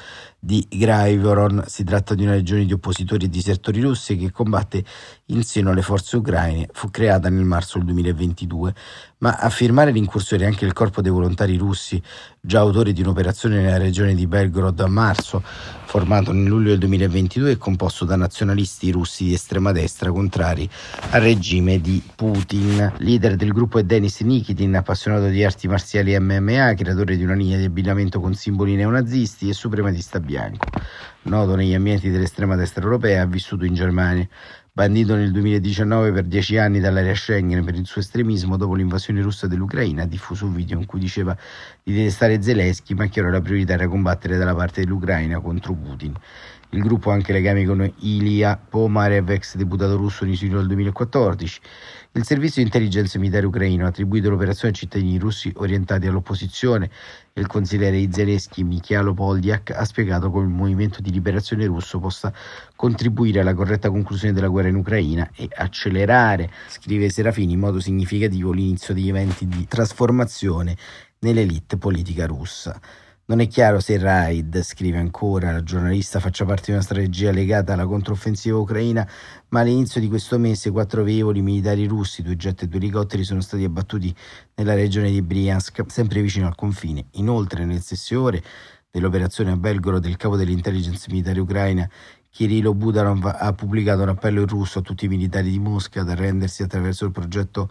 di 0.43 0.65
Graivoron. 0.67 1.63
Si 1.67 1.83
tratta 1.83 2.15
di 2.15 2.24
una 2.24 2.33
regione 2.33 2.65
di 2.65 2.74
oppositori 2.74 3.25
e 3.25 3.29
disertori 3.29 3.79
russi 3.79 4.17
che 4.17 4.31
combatte 4.31 4.83
in 5.27 5.43
seno 5.43 5.69
alle 5.69 5.83
forze 5.83 6.17
ucraine. 6.17 6.67
Fu 6.74 6.89
creata 6.89 7.29
nel 7.29 7.43
marzo 7.43 7.77
del 7.77 7.86
2022, 7.88 8.74
ma 9.19 9.36
a 9.36 9.50
firmare 9.50 9.91
l'incursione 9.91 10.45
anche 10.45 10.65
il 10.65 10.74
corpo 10.74 11.01
dei 11.01 11.12
volontari 11.12 11.55
russi, 11.57 12.01
già 12.39 12.60
autori 12.60 12.91
di 12.91 13.01
un'operazione 13.01 13.62
nella 13.62 13.77
regione 13.77 14.15
di 14.15 14.25
Belgorod 14.25 14.79
a 14.79 14.88
marzo, 14.88 15.43
formato 15.43 16.31
nel 16.31 16.48
luglio 16.48 16.69
del 16.69 16.79
2022 16.79 17.51
e 17.51 17.57
composto 17.57 18.03
da 18.03 18.15
nazionalisti 18.15 18.89
russi 18.91 19.25
di 19.25 19.33
estrema 19.33 19.71
destra 19.71 20.12
contrari 20.12 20.67
al 21.12 21.21
regime 21.21 21.79
di 21.79 22.01
Putin. 22.15 22.93
Leader 22.98 23.36
del 23.36 23.51
gruppo 23.51 23.77
è 23.77 23.83
Denis 23.83 24.21
Nikitin, 24.21 24.75
appassionato 24.75 25.27
di 25.27 25.43
arti 25.43 25.67
marziali 25.67 26.17
MMA, 26.17 26.74
creatore 26.74 27.15
di 27.15 27.24
una 27.24 27.36
linea 27.36 27.57
di 27.57 27.65
abbinamento 27.65 28.19
con 28.19 28.33
simboli 28.33 28.75
neonazisti 28.75 29.50
e 29.50 29.53
suprematista 29.53 30.19
bianco. 30.31 30.67
Noto 31.23 31.55
negli 31.55 31.73
ambienti 31.73 32.09
dell'estrema 32.09 32.55
destra 32.55 32.83
europea, 32.83 33.21
ha 33.21 33.25
vissuto 33.25 33.65
in 33.65 33.73
Germania. 33.73 34.27
Bandito 34.73 35.15
nel 35.15 35.31
2019 35.31 36.13
per 36.13 36.23
dieci 36.23 36.57
anni 36.57 36.79
dall'area 36.79 37.13
Schengen 37.13 37.65
per 37.65 37.75
il 37.75 37.85
suo 37.85 38.00
estremismo 38.00 38.55
dopo 38.55 38.73
l'invasione 38.73 39.21
russa 39.21 39.45
dell'Ucraina, 39.45 40.03
ha 40.03 40.05
diffuso 40.05 40.45
un 40.45 40.55
video 40.55 40.79
in 40.79 40.85
cui 40.85 41.01
diceva 41.01 41.35
di 41.83 41.93
detestare 41.93 42.41
Zelensky, 42.41 42.93
ma 42.93 43.07
che 43.07 43.19
ora 43.19 43.31
la 43.31 43.41
priorità 43.41 43.73
era 43.73 43.89
combattere 43.89 44.38
dalla 44.38 44.55
parte 44.55 44.81
dell'Ucraina 44.81 45.41
contro 45.41 45.73
Putin. 45.73 46.13
Il 46.74 46.82
gruppo 46.82 47.12
ha 47.12 47.13
anche 47.13 47.34
legami 47.34 47.66
con 47.66 47.92
Ilya 48.00 48.58
Pomarev, 48.58 49.30
ex 49.32 49.56
deputato 49.56 49.98
russo 49.98 50.24
in 50.24 50.32
esilio 50.32 50.58
nel 50.58 50.68
2014. 50.68 51.60
Il 52.13 52.24
servizio 52.24 52.62
di 52.62 52.68
intelligence 52.68 53.20
militare 53.20 53.46
ucraino 53.46 53.84
ha 53.84 53.90
attribuito 53.90 54.30
l'operazione 54.30 54.74
a 54.74 54.78
cittadini 54.78 55.18
russi 55.18 55.51
orientati 55.58 56.08
all'opposizione 56.08 56.90
il 57.34 57.48
consigliere 57.48 58.12
Zelensky 58.12 58.63
Mikhailo 58.63 59.13
Poldiak 59.13 59.72
ha 59.72 59.84
spiegato 59.84 60.30
come 60.30 60.46
il 60.46 60.51
movimento 60.51 61.01
di 61.01 61.12
liberazione 61.12 61.66
russo 61.66 62.00
possa 62.00 62.34
contribuire 62.75 63.42
alla 63.42 63.54
corretta 63.54 63.90
conclusione 63.90 64.34
della 64.34 64.48
guerra 64.48 64.70
in 64.70 64.75
Ucraina 64.75 65.30
e 65.36 65.50
accelerare, 65.54 66.51
scrive 66.68 67.10
Serafini, 67.10 67.54
in 67.54 67.60
modo 67.60 67.82
significativo 67.82 68.51
l'inizio 68.51 68.94
degli 68.94 69.10
eventi 69.10 69.46
di 69.46 69.66
trasformazione 69.68 70.75
nell'elite 71.20 71.78
politica 71.78 72.25
russa. 72.25 72.80
Non 73.25 73.40
è 73.40 73.48
chiaro 73.48 73.80
se 73.80 73.98
raid, 73.98 74.62
scrive 74.62 74.98
ancora 74.98 75.51
la 75.51 75.63
giornalista, 75.63 76.20
faccia 76.20 76.44
parte 76.44 76.66
di 76.66 76.72
una 76.72 76.82
strategia 76.82 77.32
legata 77.32 77.72
alla 77.72 77.86
controffensiva 77.86 78.58
ucraina, 78.58 79.08
ma 79.50 79.62
all'inizio 79.62 80.01
di 80.01 80.10
questo 80.10 80.38
mese 80.38 80.70
quattro 80.72 81.04
velivoli 81.04 81.42
militari 81.42 81.86
russi, 81.86 82.24
due 82.24 82.36
jet 82.36 82.63
e 82.63 82.68
due 82.68 82.80
elicotteri 82.80 83.24
sono 83.24 83.40
stati 83.40 83.63
abbattuti 83.63 84.13
nella 84.56 84.74
regione 84.74 85.12
di 85.12 85.22
Bryansk, 85.22 85.84
sempre 85.88 86.22
vicino 86.22 86.48
al 86.48 86.56
confine. 86.56 87.06
Inoltre, 87.12 87.63
nelle 87.63 87.80
stesse 87.80 88.16
ore 88.16 88.44
dell'operazione 88.90 89.51
a 89.51 89.56
Belgorod, 89.56 90.04
il 90.06 90.18
capo 90.18 90.36
dell'intelligence 90.36 91.06
militare 91.10 91.40
ucraina 91.40 91.90
Kirilo 92.33 92.73
Budanov 92.73 93.25
ha 93.25 93.51
pubblicato 93.53 94.03
un 94.03 94.09
appello 94.09 94.41
in 94.41 94.47
russo 94.47 94.79
a 94.79 94.81
tutti 94.81 95.03
i 95.03 95.09
militari 95.09 95.51
di 95.51 95.59
Mosca 95.59 96.00
ad 96.00 96.09
arrendersi 96.09 96.63
attraverso 96.63 97.03
il 97.03 97.11
progetto 97.11 97.69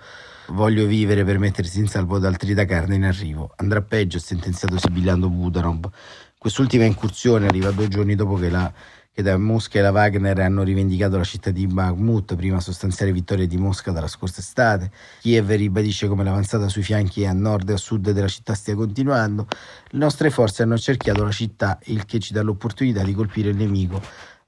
Voglio 0.49 0.85
vivere 0.85 1.25
per 1.25 1.39
mettersi 1.39 1.79
in 1.79 1.87
salvo 1.87 2.19
da 2.19 2.27
altri 2.27 2.55
da 2.55 2.65
carne 2.65 2.97
in 2.97 3.05
arrivo. 3.05 3.53
Andrà 3.57 3.81
peggio, 3.83 4.17
ha 4.17 4.21
sentenziato 4.21 4.79
sibillando 4.79 5.31
Budanov. 5.31 5.89
Quest'ultima 6.37 6.85
incursione 6.85 7.47
arriva 7.47 7.71
due 7.71 7.87
giorni 7.87 8.17
dopo 8.17 8.35
che, 8.35 8.51
la, 8.51 8.71
che 9.13 9.23
da 9.23 9.39
Mosca 9.39 9.79
e 9.79 9.83
la 9.83 9.93
Wagner 9.93 10.41
hanno 10.41 10.65
rivendicato 10.65 11.17
la 11.17 11.25
città 11.25 11.53
di 11.53 11.69
Bakhmut, 11.69 12.35
prima 12.35 12.59
sostanziale 12.59 13.13
vittoria 13.13 13.47
di 13.47 13.57
Mosca 13.59 13.93
dalla 13.93 14.09
scorsa 14.09 14.41
estate. 14.41 14.91
Kiev 15.21 15.49
ribadisce 15.51 16.09
come 16.09 16.25
l'avanzata 16.25 16.69
sui 16.69 16.83
fianchi 16.83 17.25
a 17.25 17.33
nord 17.33 17.71
e 17.71 17.75
a 17.75 17.79
sud 17.79 18.11
della 18.11 18.29
città 18.29 18.55
stia 18.55 18.75
continuando. 18.75 19.47
Le 19.91 19.99
nostre 19.99 20.31
forze 20.31 20.65
hanno 20.65 20.77
cerchiato 20.77 21.23
la 21.23 21.31
città, 21.31 21.79
il 21.85 22.05
che 22.07 22.19
ci 22.19 22.33
dà 22.33 22.43
l'opportunità 22.43 23.05
di 23.05 23.15
colpire 23.15 23.51
il 23.51 23.57
nemico 23.57 24.03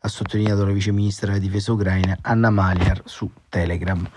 ha 0.05 0.09
sottolineato 0.09 0.65
la 0.65 0.73
vice 0.73 0.91
ministra 0.91 1.29
della 1.29 1.39
difesa 1.39 1.73
ucraina 1.73 2.19
Anna 2.23 2.51
Maliar 2.51 3.03
su 3.05 3.31
Telegram. 3.49 4.09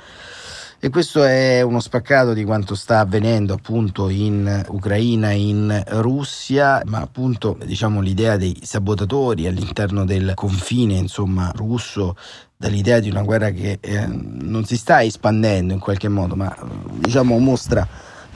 E 0.79 0.89
questo 0.89 1.23
è 1.23 1.61
uno 1.61 1.79
spaccato 1.79 2.33
di 2.33 2.43
quanto 2.43 2.75
sta 2.75 2.99
avvenendo 2.99 3.53
appunto 3.53 4.09
in 4.09 4.63
Ucraina 4.67 5.31
in 5.31 5.83
Russia, 5.87 6.81
ma 6.85 7.01
appunto 7.01 7.57
diciamo 7.63 8.01
l'idea 8.01 8.35
dei 8.35 8.59
sabotatori 8.63 9.47
all'interno 9.47 10.05
del 10.05 10.33
confine 10.33 10.95
insomma 10.95 11.51
russo 11.55 12.15
dall'idea 12.57 12.99
di 12.99 13.09
una 13.09 13.23
guerra 13.23 13.51
che 13.51 13.77
eh, 13.79 14.05
non 14.07 14.65
si 14.65 14.77
sta 14.77 15.03
espandendo 15.03 15.73
in 15.73 15.79
qualche 15.79 16.09
modo, 16.09 16.35
ma 16.35 16.55
diciamo 16.99 17.37
mostra 17.37 17.87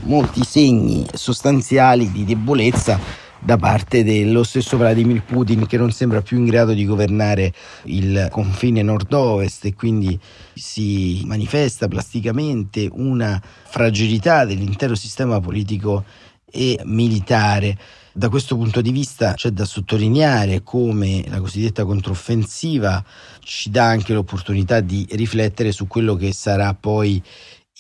molti 0.02 0.44
segni 0.44 1.06
sostanziali 1.14 2.12
di 2.12 2.26
debolezza 2.26 3.28
da 3.40 3.58
parte 3.58 4.04
dello 4.04 4.44
stesso 4.44 4.78
Vladimir 4.78 5.24
Putin 5.24 5.66
che 5.66 5.78
non 5.78 5.92
sembra 5.92 6.22
più 6.22 6.38
in 6.38 6.46
grado 6.46 6.74
di 6.74 6.86
governare 6.86 7.54
il 7.84 8.28
confine 8.30 8.82
nord-ovest 8.82 9.66
e 9.66 9.74
quindi 9.74 10.20
si 10.54 11.24
manifesta 11.26 11.88
plasticamente 11.88 12.90
una 12.92 13.42
fragilità 13.42 14.46
dell'intero 14.46 14.96
sistema 14.96 15.40
politico 15.40 16.04
e 16.52 16.80
militare. 16.84 17.78
Da 18.12 18.28
questo 18.28 18.58
punto 18.58 18.82
di 18.82 18.92
vista 18.92 19.34
c'è 19.36 19.52
da 19.52 19.66
sottolineare 19.66 20.62
come 20.64 21.24
la 21.28 21.40
cosiddetta 21.40 21.86
controffensiva 21.86 23.04
ci 23.42 23.70
dà 23.70 23.86
anche 23.86 24.14
l'opportunità 24.14 24.82
di 24.82 25.08
riflettere 25.12 25.72
su 25.72 25.88
quello 25.88 26.16
che 26.16 26.34
sarà 26.34 26.74
poi 26.74 27.22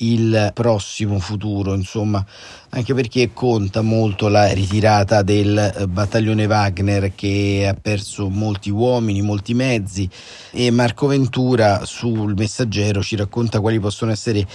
il 0.01 0.51
prossimo 0.53 1.19
futuro, 1.19 1.73
insomma, 1.73 2.25
anche 2.69 2.93
perché 2.93 3.31
conta 3.33 3.81
molto 3.81 4.27
la 4.27 4.51
ritirata 4.53 5.23
del 5.23 5.57
eh, 5.57 5.87
battaglione 5.87 6.45
Wagner 6.45 7.13
che 7.15 7.67
ha 7.67 7.73
perso 7.79 8.29
molti 8.29 8.69
uomini, 8.69 9.21
molti 9.21 9.53
mezzi 9.53 10.09
e 10.51 10.71
Marco 10.71 11.07
Ventura 11.07 11.83
sul 11.85 12.33
messaggero 12.35 13.01
ci 13.01 13.15
racconta 13.15 13.59
quali 13.59 13.79
possono 13.79 14.11
essere 14.11 14.45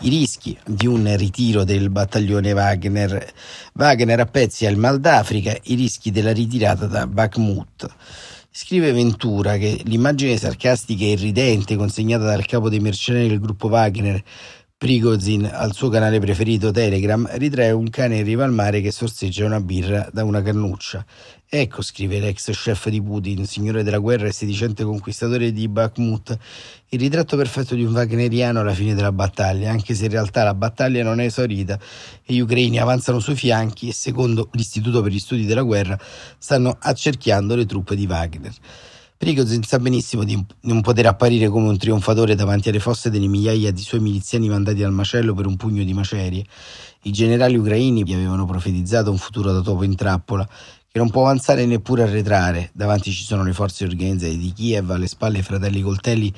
i 0.00 0.08
rischi 0.08 0.56
di 0.64 0.86
un 0.86 1.14
ritiro 1.16 1.64
del 1.64 1.90
battaglione 1.90 2.52
Wagner. 2.52 3.32
Wagner 3.74 4.20
a 4.20 4.26
pezzi 4.26 4.66
al 4.66 4.76
Mal 4.76 5.00
d'Africa, 5.00 5.56
i 5.64 5.74
rischi 5.74 6.10
della 6.10 6.32
ritirata 6.32 6.86
da 6.86 7.06
Bakhmut. 7.06 7.88
Scrive 8.56 8.92
Ventura 8.92 9.56
che 9.56 9.80
l'immagine 9.84 10.36
sarcastica 10.36 11.02
e 11.02 11.10
irridente 11.10 11.74
consegnata 11.74 12.22
dal 12.24 12.46
capo 12.46 12.68
dei 12.68 12.78
mercenari 12.78 13.26
del 13.26 13.40
gruppo 13.40 13.66
Wagner 13.66 14.22
Prigozhin, 14.84 15.48
al 15.50 15.72
suo 15.72 15.88
canale 15.88 16.20
preferito 16.20 16.70
Telegram, 16.70 17.26
ritrae 17.38 17.70
un 17.70 17.88
cane 17.88 18.18
in 18.18 18.24
riva 18.24 18.44
al 18.44 18.52
mare 18.52 18.82
che 18.82 18.90
sorseggia 18.90 19.46
una 19.46 19.58
birra 19.58 20.10
da 20.12 20.24
una 20.24 20.42
cannuccia. 20.42 21.02
Ecco, 21.48 21.80
scrive 21.80 22.20
l'ex 22.20 22.50
chef 22.50 22.90
di 22.90 23.00
Putin, 23.00 23.46
signore 23.46 23.82
della 23.82 23.96
guerra 23.96 24.26
e 24.26 24.32
sedicente 24.32 24.84
conquistatore 24.84 25.52
di 25.52 25.68
Bakhmut, 25.68 26.36
il 26.90 26.98
ritratto 26.98 27.34
perfetto 27.34 27.74
di 27.74 27.82
un 27.82 27.94
wagneriano 27.94 28.60
alla 28.60 28.74
fine 28.74 28.94
della 28.94 29.10
battaglia, 29.10 29.70
anche 29.70 29.94
se 29.94 30.04
in 30.04 30.10
realtà 30.10 30.44
la 30.44 30.52
battaglia 30.52 31.02
non 31.02 31.18
è 31.18 31.24
esaurita 31.24 31.78
e 32.22 32.34
gli 32.34 32.40
ucraini 32.40 32.78
avanzano 32.78 33.20
sui 33.20 33.36
fianchi 33.36 33.88
e, 33.88 33.94
secondo 33.94 34.50
l'Istituto 34.52 35.00
per 35.00 35.12
gli 35.12 35.18
Studi 35.18 35.46
della 35.46 35.62
Guerra, 35.62 35.98
stanno 36.36 36.76
accerchiando 36.78 37.54
le 37.54 37.64
truppe 37.64 37.96
di 37.96 38.04
Wagner. 38.04 38.52
Prigozhin 39.16 39.62
sa 39.62 39.78
benissimo 39.78 40.24
di 40.24 40.44
non 40.62 40.80
poter 40.80 41.06
apparire 41.06 41.48
come 41.48 41.68
un 41.68 41.78
trionfatore 41.78 42.34
davanti 42.34 42.68
alle 42.68 42.80
fosse 42.80 43.10
delle 43.10 43.28
migliaia 43.28 43.70
di 43.70 43.80
suoi 43.80 44.00
miliziani 44.00 44.48
mandati 44.48 44.82
al 44.82 44.92
macello 44.92 45.34
per 45.34 45.46
un 45.46 45.56
pugno 45.56 45.84
di 45.84 45.94
macerie. 45.94 46.44
I 47.02 47.12
generali 47.12 47.56
ucraini 47.56 48.02
vi 48.02 48.12
avevano 48.12 48.44
profetizzato 48.44 49.10
un 49.10 49.16
futuro 49.16 49.52
da 49.52 49.60
topo 49.60 49.84
in 49.84 49.94
trappola 49.94 50.46
che 50.46 50.98
non 50.98 51.10
può 51.10 51.22
avanzare 51.22 51.64
neppure 51.64 52.02
arretrare. 52.02 52.70
Davanti 52.72 53.12
ci 53.12 53.24
sono 53.24 53.44
le 53.44 53.52
forze 53.52 53.84
organizzate 53.84 54.36
di 54.36 54.52
Kiev, 54.52 54.90
alle 54.90 55.06
spalle 55.06 55.38
i 55.38 55.42
fratelli 55.42 55.80
coltelli 55.80 56.32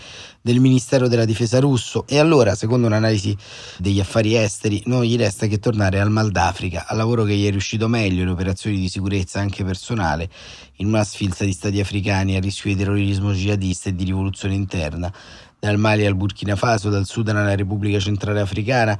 del 0.47 0.61
Ministero 0.61 1.09
della 1.09 1.25
Difesa 1.25 1.59
russo 1.59 2.05
e 2.07 2.21
allora, 2.21 2.55
secondo 2.55 2.87
un'analisi 2.87 3.37
degli 3.79 3.99
affari 3.99 4.37
esteri, 4.37 4.81
non 4.87 5.03
gli 5.03 5.17
resta 5.17 5.49
che 5.49 5.59
tornare 5.59 5.99
al 5.99 6.09
Mal 6.09 6.31
d'Africa, 6.31 6.85
al 6.87 6.97
lavoro 6.97 7.25
che 7.25 7.35
gli 7.35 7.49
è 7.49 7.51
riuscito 7.51 7.89
meglio 7.89 8.23
in 8.23 8.29
operazioni 8.29 8.79
di 8.79 8.89
sicurezza 8.89 9.41
anche 9.41 9.65
personale, 9.65 10.31
in 10.77 10.87
una 10.87 11.03
sfilza 11.03 11.45
di 11.45 11.51
stati 11.53 11.81
africani 11.81 12.37
a 12.37 12.41
rischio 12.41 12.71
di 12.71 12.77
terrorismo 12.77 13.33
jihadista 13.33 13.89
e 13.89 13.97
di 13.97 14.05
rivoluzione 14.05 14.55
interna 14.55 15.13
dal 15.59 15.79
Mali 15.79 16.07
al 16.07 16.15
Burkina 16.15 16.55
Faso, 16.55 16.91
dal 16.91 17.07
Sudan 17.07 17.39
alla 17.39 17.57
Repubblica 17.57 17.99
Centrale 17.99 18.41
Africana, 18.41 18.97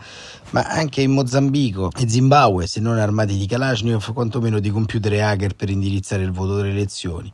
ma 0.51 0.65
anche 0.65 1.01
in 1.03 1.13
Mozambico 1.13 1.91
e 1.97 2.09
Zimbabwe, 2.09 2.67
se 2.67 2.81
non 2.81 2.99
armati 2.99 3.37
di 3.37 3.47
Kalashnikov, 3.47 4.13
quantomeno 4.13 4.59
di 4.59 4.71
computer 4.71 5.13
e 5.13 5.21
hacker 5.21 5.55
per 5.55 5.71
indirizzare 5.71 6.25
il 6.25 6.33
voto 6.33 6.57
delle 6.57 6.71
elezioni. 6.71 7.33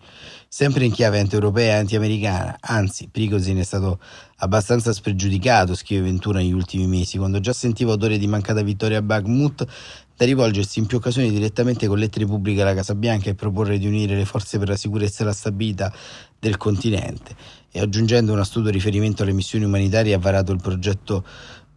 Sempre 0.54 0.84
in 0.84 0.92
chiave 0.92 1.18
anti-europea 1.18 1.76
e 1.76 1.78
anti-americana, 1.78 2.58
anzi, 2.60 3.08
Prigozhin 3.10 3.56
è 3.56 3.62
stato 3.62 3.98
abbastanza 4.36 4.92
spregiudicato, 4.92 5.74
scrive 5.74 6.02
Ventura 6.02 6.40
negli 6.40 6.52
ultimi 6.52 6.86
mesi, 6.86 7.16
quando 7.16 7.40
già 7.40 7.54
sentiva 7.54 7.92
odore 7.92 8.18
di 8.18 8.26
mancata 8.26 8.60
vittoria 8.60 8.98
a 8.98 9.02
Bakhmut, 9.02 9.66
da 10.14 10.26
rivolgersi 10.26 10.78
in 10.78 10.84
più 10.84 10.98
occasioni 10.98 11.30
direttamente 11.30 11.86
con 11.86 11.96
lettere 11.96 12.26
pubbliche 12.26 12.60
alla 12.60 12.74
Casa 12.74 12.94
Bianca 12.94 13.30
e 13.30 13.34
proporre 13.34 13.78
di 13.78 13.86
unire 13.86 14.14
le 14.14 14.26
forze 14.26 14.58
per 14.58 14.68
la 14.68 14.76
sicurezza 14.76 15.22
e 15.22 15.26
la 15.26 15.32
stabilità 15.32 15.90
del 16.38 16.58
continente. 16.58 17.34
E 17.70 17.80
aggiungendo 17.80 18.34
un 18.34 18.38
astuto 18.38 18.68
riferimento 18.68 19.22
alle 19.22 19.32
missioni 19.32 19.64
umanitarie 19.64 20.12
ha 20.12 20.18
varato 20.18 20.52
il 20.52 20.60
progetto 20.60 21.24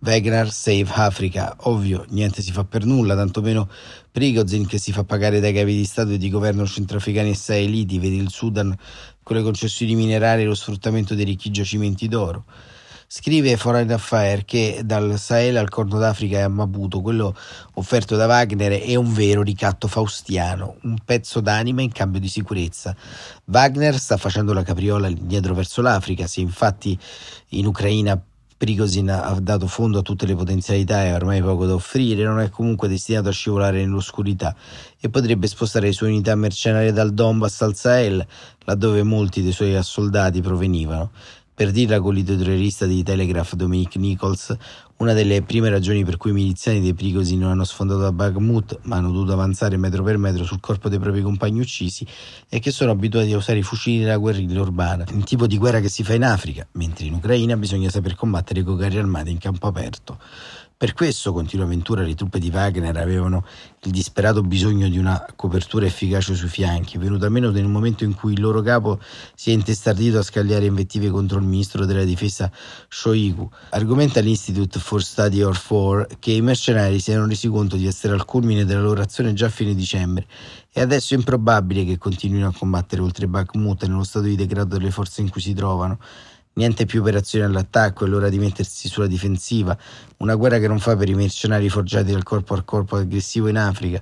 Wagner 0.06 0.52
Save 0.52 0.86
Africa, 0.94 1.56
ovvio, 1.62 2.06
niente 2.10 2.44
si 2.44 2.52
fa 2.52 2.64
per 2.64 2.86
nulla, 2.86 3.16
tantomeno 3.16 3.68
Prigozhin 4.12 4.68
che 4.68 4.78
si 4.78 4.92
fa 4.92 5.04
pagare 5.04 5.40
dai 5.40 5.52
capi 5.52 5.76
di 5.76 5.84
Stato 5.84 6.12
e 6.12 6.20
di 6.20 6.30
governo 6.30 6.64
centroafricani 6.68 7.32
e 7.32 7.36
saeliti, 7.36 7.98
vede 7.98 8.18
il 8.18 8.30
Sudan 8.30 8.78
con 9.24 9.36
le 9.36 9.42
concessioni 9.42 9.96
minerarie 9.96 10.44
e 10.44 10.48
lo 10.48 10.54
sfruttamento 10.54 11.16
dei 11.16 11.26
ricchi 11.26 11.50
giacimenti 11.50 12.08
d'oro. 12.08 12.46
Scrive 13.08 13.58
Foreign 13.58 13.90
Affair 13.92 14.46
che 14.46 14.82
dal 14.86 15.18
Sahel 15.18 15.58
al 15.58 15.70
Corno 15.70 15.98
d'Africa 15.98 16.38
e 16.38 16.42
a 16.42 16.50
Maputo 16.50 17.02
quello 17.02 17.36
offerto 17.74 18.16
da 18.16 18.28
Wagner 18.28 18.82
è 18.82 18.94
un 18.94 19.12
vero 19.12 19.42
ricatto 19.42 19.88
faustiano, 19.88 20.78
un 20.84 20.98
pezzo 21.04 21.40
d'anima 21.40 21.82
in 21.82 21.92
cambio 21.92 22.20
di 22.20 22.28
sicurezza. 22.28 22.96
Wagner 23.46 23.98
sta 23.98 24.18
facendo 24.18 24.54
la 24.54 24.62
capriola 24.62 25.08
indietro 25.08 25.56
verso 25.56 25.82
l'Africa, 25.82 26.28
se 26.28 26.42
infatti 26.42 26.96
in 27.50 27.66
Ucraina 27.66 28.22
Prigozhin 28.58 29.10
ha 29.10 29.38
dato 29.42 29.68
fondo 29.68 30.00
a 30.00 30.02
tutte 30.02 30.26
le 30.26 30.34
potenzialità 30.34 31.04
e 31.04 31.14
ormai 31.14 31.42
poco 31.42 31.66
da 31.66 31.74
offrire, 31.74 32.24
non 32.24 32.40
è 32.40 32.50
comunque 32.50 32.88
destinato 32.88 33.28
a 33.28 33.32
scivolare 33.34 33.80
nell'oscurità 33.80 34.56
e 34.98 35.10
potrebbe 35.10 35.48
spostare 35.48 35.88
le 35.88 35.92
sue 35.92 36.08
unità 36.08 36.34
mercenarie 36.36 36.94
dal 36.94 37.14
Donbass 37.14 37.62
al 37.62 37.76
Sahel, 37.76 38.26
laddove 38.64 39.04
molti 39.04 39.42
dei 39.42 39.52
suoi 39.52 39.76
assoldati 39.76 40.40
provenivano. 40.40 41.12
Per 41.56 41.72
dirla 41.72 42.02
con 42.02 42.14
l'editorialista 42.14 42.86
di 42.86 43.02
Telegraph 43.02 43.54
Dominic 43.54 43.96
Nichols, 43.96 44.54
una 44.98 45.14
delle 45.14 45.42
prime 45.42 45.70
ragioni 45.70 46.04
per 46.04 46.18
cui 46.18 46.32
i 46.32 46.34
miliziani 46.34 46.82
dei 46.82 46.94
Prigozhin 46.94 47.40
non 47.40 47.52
hanno 47.52 47.64
sfondato 47.64 48.06
a 48.06 48.12
Bakhmut, 48.12 48.80
ma 48.84 48.98
hanno 48.98 49.10
dovuto 49.10 49.32
avanzare 49.32 49.78
metro 49.78 50.04
per 50.04 50.18
metro 50.18 50.44
sul 50.44 50.60
corpo 50.60 50.90
dei 50.90 51.00
propri 51.00 51.22
compagni 51.22 51.62
uccisi, 51.62 52.06
è 52.50 52.60
che 52.60 52.72
sono 52.72 52.92
abituati 52.92 53.32
a 53.32 53.38
usare 53.38 53.60
i 53.60 53.64
fucili 53.64 54.00
della 54.00 54.18
guerriglia 54.18 54.60
urbana, 54.60 55.06
un 55.14 55.24
tipo 55.24 55.48
di 55.48 55.58
guerra 55.58 55.80
che 55.80 55.88
si 55.88 56.04
fa 56.04 56.14
in 56.14 56.26
Africa, 56.26 56.68
mentre 56.74 57.06
in 57.06 57.14
Ucraina 57.14 57.56
bisogna 57.56 57.90
saper 57.90 58.16
combattere 58.16 58.62
con 58.62 58.76
carri 58.76 58.98
armati 58.98 59.32
in 59.32 59.38
campo 59.38 59.68
aperto. 59.68 60.20
Per 60.78 60.92
questo, 60.92 61.32
continua 61.32 61.66
Ventura, 61.66 62.02
le 62.02 62.16
truppe 62.16 62.38
di 62.38 62.50
Wagner 62.50 62.98
avevano 62.98 63.46
il 63.84 63.92
disperato 63.92 64.42
bisogno 64.42 64.90
di 64.90 64.98
una 64.98 65.26
copertura 65.34 65.86
efficace 65.86 66.36
sui 66.36 66.50
fianchi, 66.50 66.98
venuta 66.98 67.30
meno 67.30 67.50
nel 67.50 67.66
momento 67.66 68.04
in 68.04 68.14
cui 68.14 68.34
il 68.34 68.42
loro 68.42 68.62
capo 68.62 69.00
si 69.36 69.52
è 69.52 69.54
intestardito 69.54 70.18
a 70.18 70.22
scagliare 70.22 70.66
invettive 70.66 71.10
contro 71.10 71.40
il 71.40 71.46
ministro 71.46 71.86
della 71.86 72.04
difesa 72.04 72.52
Shoigu. 72.90 73.50
Argomenta 73.70 74.20
l'Institute 74.20 74.78
for 74.80 75.02
Study 75.02 75.42
of 75.44 75.72
War 75.72 76.08
che 76.20 76.32
i 76.32 76.42
mercenari 76.42 77.00
si 77.00 77.12
erano 77.12 77.28
resi 77.28 77.48
conto 77.48 77.78
di 77.78 77.88
essere 77.88 78.12
al 78.12 78.26
culmine 78.26 78.66
della 78.66 78.82
loro 78.82 79.02
azione 79.02 79.32
già 79.32 79.46
a 79.46 79.50
fine 79.50 79.74
dicembre 79.74 80.28
e 80.74 80.82
adesso 80.82 81.14
è 81.14 81.18
improbabile 81.18 81.86
che 81.86 81.98
continuino 81.98 82.50
a 82.50 82.54
combattere 82.54 83.02
oltre 83.02 83.28
Bakhmut 83.28 83.86
nello 83.86 84.04
stato 84.04 84.26
di 84.26 84.36
degrado 84.36 84.76
delle 84.76 84.92
forze 84.92 85.22
in 85.22 85.30
cui 85.30 85.40
si 85.40 85.54
trovano. 85.54 86.00
Niente 86.58 86.86
più 86.86 87.02
operazioni 87.02 87.44
all'attacco, 87.44 88.06
è 88.06 88.08
l'ora 88.08 88.30
di 88.30 88.40
mettersi 88.40 88.88
sulla 88.88 89.08
difensiva. 89.08 89.78
Una 90.20 90.36
guerra 90.36 90.58
che 90.58 90.70
non 90.70 90.80
fa 90.80 90.96
per 90.96 91.10
i 91.10 91.14
mercenari 91.14 91.68
forgiati 91.68 92.14
dal 92.14 92.24
corpo 92.24 92.54
a 92.54 92.62
corpo 92.62 92.96
aggressivo 92.96 93.50
in 93.50 93.58
Africa. 93.58 94.02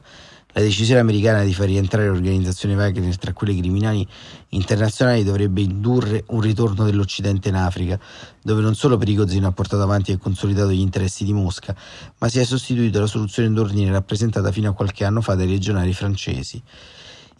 La 0.51 0.61
decisione 0.61 0.99
americana 0.99 1.43
di 1.43 1.51
far 1.51 1.65
rientrare 1.65 2.09
l'organizzazione 2.09 2.75
Wagner 2.75 3.17
tra 3.17 3.33
quelle 3.33 3.57
criminali 3.57 4.07
internazionali 4.49 5.23
dovrebbe 5.23 5.61
indurre 5.61 6.25
un 6.27 6.41
ritorno 6.41 6.85
dell'Occidente 6.85 7.49
in 7.49 7.55
Africa, 7.55 7.99
dove 8.43 8.61
non 8.61 8.75
solo 8.75 8.97
Prigozhin 8.97 9.45
ha 9.45 9.51
portato 9.51 9.81
avanti 9.81 10.11
e 10.11 10.19
consolidato 10.19 10.69
gli 10.69 10.79
interessi 10.79 11.23
di 11.23 11.33
Mosca, 11.33 11.75
ma 12.19 12.29
si 12.29 12.37
è 12.37 12.43
sostituito 12.45 12.99
alla 12.99 13.07
soluzione 13.07 13.49
d'ordine 13.49 13.89
rappresentata 13.89 14.51
fino 14.51 14.69
a 14.69 14.73
qualche 14.73 15.05
anno 15.05 15.21
fa 15.21 15.33
dai 15.33 15.47
legionari 15.47 15.91
francesi. 15.91 16.61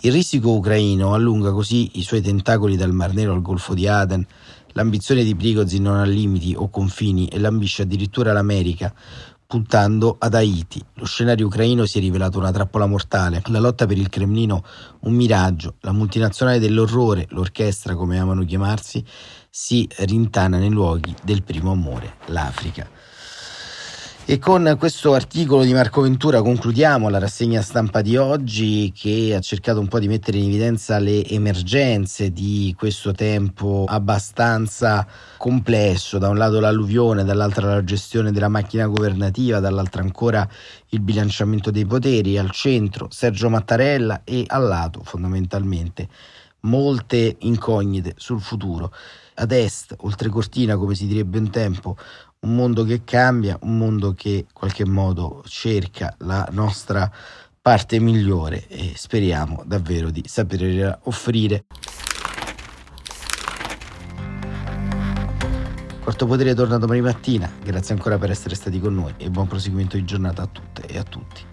Il 0.05 0.11
risico 0.11 0.49
ucraino 0.49 1.13
allunga 1.13 1.51
così 1.51 1.91
i 1.99 2.01
suoi 2.01 2.19
tentacoli 2.19 2.75
dal 2.75 2.91
Mar 2.91 3.13
Nero 3.13 3.31
al 3.31 3.41
Golfo 3.41 3.73
di 3.73 3.87
Aden, 3.87 4.25
L'ambizione 4.73 5.23
di 5.23 5.35
Prigozhin 5.35 5.83
non 5.83 5.97
ha 5.97 6.05
limiti 6.05 6.53
o 6.55 6.69
confini 6.69 7.27
e 7.27 7.39
l'ambisce 7.39 7.83
addirittura 7.83 8.33
l'America, 8.33 8.93
puntando 9.45 10.15
ad 10.17 10.33
Haiti. 10.33 10.83
Lo 10.95 11.05
scenario 11.05 11.45
ucraino 11.45 11.85
si 11.85 11.99
è 11.99 12.01
rivelato 12.01 12.39
una 12.39 12.51
trappola 12.51 12.87
mortale, 12.87 13.43
la 13.47 13.59
lotta 13.59 13.85
per 13.85 13.99
il 13.99 14.09
Cremlino 14.09 14.63
un 15.01 15.13
miraggio, 15.13 15.75
la 15.81 15.91
multinazionale 15.91 16.57
dell'orrore, 16.57 17.27
l'orchestra 17.29 17.93
come 17.93 18.17
amano 18.17 18.43
chiamarsi, 18.45 19.05
si 19.49 19.87
rintana 19.97 20.57
nei 20.57 20.71
luoghi 20.71 21.13
del 21.23 21.43
primo 21.43 21.71
amore, 21.71 22.15
l'Africa. 22.27 22.89
E 24.25 24.39
con 24.39 24.77
questo 24.79 25.13
articolo 25.13 25.65
di 25.65 25.73
Marco 25.73 25.99
Ventura 25.99 26.41
concludiamo 26.41 27.09
la 27.09 27.19
rassegna 27.19 27.61
stampa 27.61 28.01
di 28.01 28.15
oggi 28.15 28.93
che 28.95 29.35
ha 29.35 29.41
cercato 29.41 29.81
un 29.81 29.89
po' 29.89 29.99
di 29.99 30.07
mettere 30.07 30.37
in 30.37 30.45
evidenza 30.45 30.97
le 30.97 31.27
emergenze 31.27 32.31
di 32.31 32.73
questo 32.77 33.11
tempo 33.11 33.83
abbastanza 33.85 35.05
complesso, 35.35 36.19
da 36.19 36.29
un 36.29 36.37
lato 36.37 36.61
l'alluvione, 36.61 37.25
dall'altro 37.25 37.67
la 37.67 37.83
gestione 37.83 38.31
della 38.31 38.47
macchina 38.47 38.87
governativa, 38.87 39.59
dall'altro 39.59 40.01
ancora 40.01 40.47
il 40.89 41.01
bilanciamento 41.01 41.69
dei 41.69 41.85
poteri, 41.85 42.37
al 42.37 42.51
centro 42.51 43.09
Sergio 43.11 43.49
Mattarella 43.49 44.21
e 44.23 44.45
al 44.47 44.65
lato 44.65 45.01
fondamentalmente 45.03 46.07
molte 46.61 47.35
incognite 47.39 48.13
sul 48.15 48.39
futuro. 48.39 48.93
Ad 49.35 49.51
est, 49.51 49.95
oltre 49.99 50.29
cortina, 50.29 50.77
come 50.77 50.95
si 50.95 51.07
direbbe 51.07 51.39
un 51.39 51.49
tempo, 51.49 51.97
un 52.43 52.55
mondo 52.55 52.83
che 52.83 53.03
cambia, 53.03 53.57
un 53.61 53.77
mondo 53.77 54.13
che 54.13 54.29
in 54.29 54.53
qualche 54.53 54.85
modo 54.85 55.43
cerca 55.47 56.13
la 56.19 56.47
nostra 56.51 57.11
parte 57.61 57.99
migliore 57.99 58.67
e 58.67 58.93
speriamo 58.95 59.63
davvero 59.65 60.09
di 60.09 60.23
saper 60.25 60.99
offrire. 61.03 61.65
Quarto 66.01 66.25
Potere 66.25 66.53
torna 66.53 66.77
domani 66.77 66.99
mattina, 66.99 67.49
grazie 67.63 67.93
ancora 67.93 68.17
per 68.17 68.29
essere 68.29 68.55
stati 68.55 68.77
con 68.79 68.93
noi 68.93 69.13
e 69.15 69.29
buon 69.29 69.47
proseguimento 69.47 69.95
di 69.95 70.03
giornata 70.03 70.41
a 70.41 70.47
tutte 70.47 70.85
e 70.85 70.97
a 70.97 71.03
tutti. 71.03 71.52